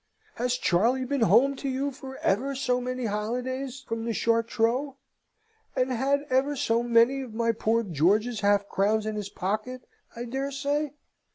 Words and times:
Has 0.37 0.57
Charley 0.57 1.05
been 1.05 1.21
home 1.21 1.55
to 1.57 1.69
you 1.69 1.91
for 1.91 2.17
ever 2.23 2.55
so 2.55 2.81
many 2.81 3.05
holidays, 3.05 3.83
from 3.87 4.03
the 4.03 4.13
Chartreux, 4.13 4.95
and 5.75 5.91
had 5.91 6.25
ever 6.31 6.55
so 6.55 6.81
many 6.81 7.21
of 7.21 7.35
my 7.35 7.51
poor 7.51 7.83
George's 7.83 8.39
half 8.39 8.67
crowns 8.67 9.05
in 9.05 9.15
his 9.15 9.29
pocket, 9.29 9.83
I 10.15 10.25
dare 10.25 10.49
say?" 10.49 10.95